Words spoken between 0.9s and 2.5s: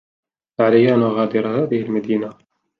أن أغادر هذه المدينة.